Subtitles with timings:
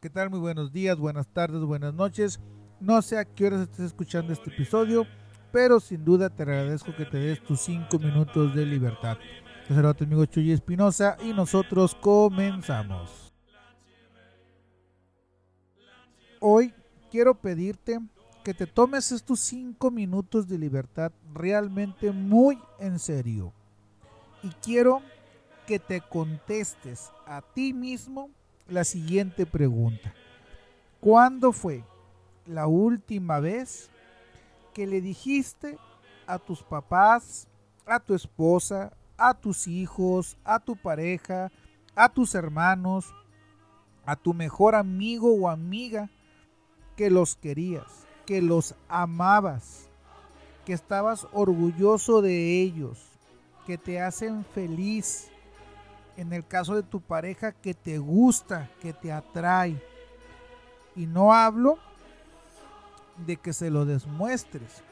[0.00, 0.30] ¿Qué tal?
[0.30, 2.38] Muy buenos días, buenas tardes, buenas noches.
[2.78, 5.04] No sé a qué horas estés escuchando este episodio,
[5.50, 9.18] pero sin duda te agradezco que te des tus 5 minutos de libertad.
[9.68, 13.34] Yo soy tu amigo Chuy Espinosa y nosotros comenzamos.
[16.38, 16.72] Hoy
[17.10, 17.98] quiero pedirte
[18.44, 23.52] que te tomes estos 5 minutos de libertad realmente muy en serio.
[24.44, 25.02] Y quiero
[25.66, 28.30] que te contestes a ti mismo
[28.68, 30.14] la siguiente pregunta.
[31.00, 31.84] ¿Cuándo fue
[32.46, 33.90] la última vez
[34.74, 35.78] que le dijiste
[36.26, 37.48] a tus papás,
[37.86, 41.50] a tu esposa, a tus hijos, a tu pareja,
[41.94, 43.14] a tus hermanos,
[44.04, 46.10] a tu mejor amigo o amiga
[46.96, 49.88] que los querías, que los amabas,
[50.64, 53.08] que estabas orgulloso de ellos,
[53.66, 55.30] que te hacen feliz,
[56.18, 59.80] en el caso de tu pareja que te gusta, que te atrae.
[60.96, 61.78] Y no hablo
[63.24, 64.82] de que se lo demuestres,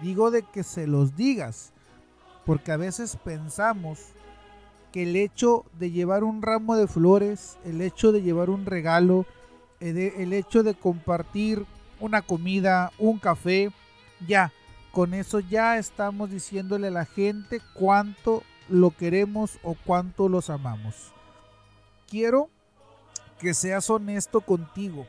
[0.00, 1.74] digo de que se los digas,
[2.46, 3.98] porque a veces pensamos
[4.90, 9.26] que el hecho de llevar un ramo de flores, el hecho de llevar un regalo,
[9.80, 11.66] el hecho de compartir
[12.00, 13.70] una comida, un café,
[14.26, 14.50] ya,
[14.92, 21.12] con eso ya estamos diciéndole a la gente cuánto lo queremos o cuánto los amamos.
[22.08, 22.48] Quiero
[23.38, 25.06] que seas honesto contigo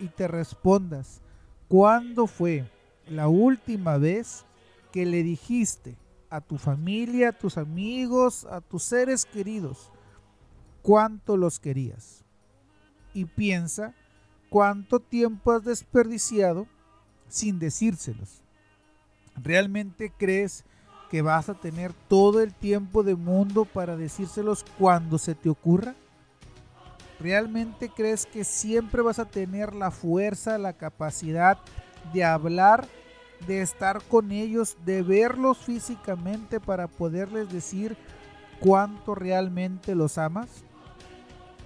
[0.00, 1.20] y te respondas,
[1.68, 2.68] ¿cuándo fue
[3.08, 4.44] la última vez
[4.92, 5.96] que le dijiste
[6.30, 9.90] a tu familia, a tus amigos, a tus seres queridos,
[10.82, 12.24] cuánto los querías?
[13.12, 13.94] Y piensa
[14.48, 16.66] cuánto tiempo has desperdiciado
[17.28, 18.42] sin decírselos.
[19.36, 20.64] ¿Realmente crees
[21.10, 25.94] que vas a tener todo el tiempo del mundo para decírselos cuando se te ocurra?
[27.20, 31.58] ¿Realmente crees que siempre vas a tener la fuerza, la capacidad
[32.12, 32.86] de hablar,
[33.46, 37.96] de estar con ellos, de verlos físicamente para poderles decir
[38.60, 40.48] cuánto realmente los amas?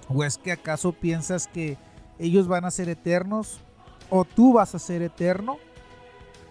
[0.08, 1.76] ¿O es que acaso piensas que
[2.18, 3.60] ellos van a ser eternos
[4.10, 5.58] o tú vas a ser eterno?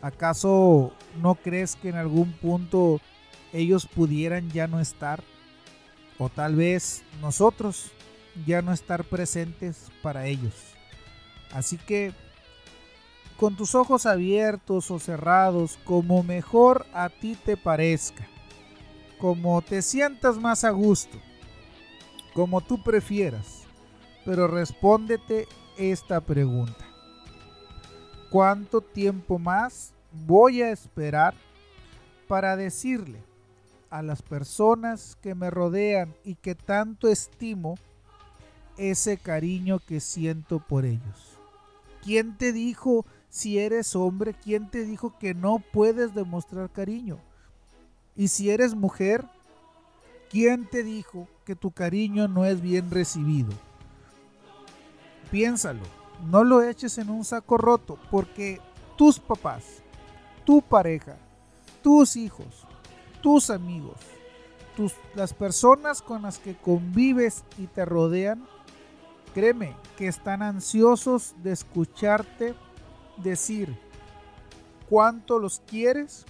[0.08, 3.02] ¿Acaso no crees que en algún punto
[3.52, 5.22] ellos pudieran ya no estar?
[6.18, 7.92] O tal vez nosotros
[8.46, 10.54] ya no estar presentes para ellos.
[11.52, 12.14] Así que
[13.36, 18.26] con tus ojos abiertos o cerrados, como mejor a ti te parezca,
[19.20, 21.18] como te sientas más a gusto,
[22.34, 23.64] como tú prefieras,
[24.24, 26.86] pero respóndete esta pregunta.
[28.30, 29.94] ¿Cuánto tiempo más
[30.26, 31.34] voy a esperar
[32.28, 33.22] para decirle
[33.90, 37.76] a las personas que me rodean y que tanto estimo
[38.78, 41.38] ese cariño que siento por ellos?
[42.04, 44.34] ¿Quién te dijo si eres hombre?
[44.34, 47.20] ¿Quién te dijo que no puedes demostrar cariño?
[48.16, 49.26] Y si eres mujer,
[50.30, 53.52] ¿quién te dijo que tu cariño no es bien recibido?
[55.32, 58.60] Piénsalo no lo eches en un saco roto, porque
[58.98, 59.84] tus papás,
[60.48, 61.18] tu pareja,
[61.84, 62.66] tus hijos,
[63.22, 63.98] tus amigos,
[64.78, 68.48] tus, las personas con las que convives y te rodean,
[69.34, 72.56] créeme que están ansiosos de escucharte
[73.18, 73.78] decir
[74.90, 76.26] cuánto los quieres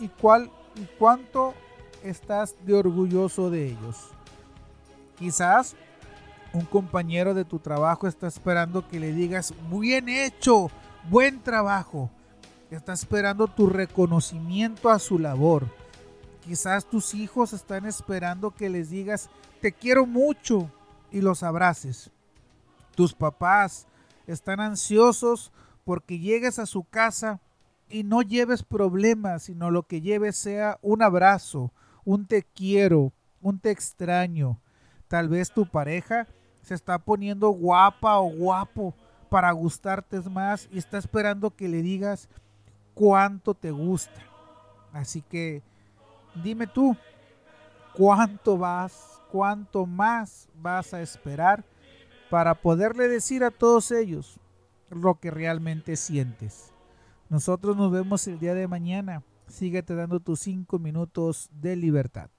[0.00, 1.54] y, cuál, y cuánto
[2.02, 4.08] estás de orgulloso de ellos.
[5.16, 5.76] Quizás
[6.52, 10.72] un compañero de tu trabajo está esperando que le digas, bien hecho,
[11.08, 12.10] buen trabajo.
[12.72, 15.66] Está esperando tu reconocimiento a su labor.
[16.42, 19.28] Quizás tus hijos están esperando que les digas,
[19.60, 20.70] te quiero mucho
[21.10, 22.10] y los abraces.
[22.94, 23.86] Tus papás
[24.26, 25.52] están ansiosos
[25.84, 27.42] porque llegues a su casa
[27.90, 31.72] y no lleves problemas, sino lo que lleves sea un abrazo,
[32.06, 33.12] un te quiero,
[33.42, 34.62] un te extraño.
[35.08, 36.26] Tal vez tu pareja
[36.62, 38.94] se está poniendo guapa o guapo
[39.28, 42.30] para gustarte más y está esperando que le digas
[42.94, 44.22] cuánto te gusta.
[44.92, 45.62] Así que
[46.42, 46.96] dime tú,
[47.94, 51.64] ¿cuánto vas, cuánto más vas a esperar
[52.30, 54.38] para poderle decir a todos ellos
[54.90, 56.72] lo que realmente sientes?
[57.28, 59.22] Nosotros nos vemos el día de mañana.
[59.48, 62.30] Síguete dando tus cinco minutos de libertad.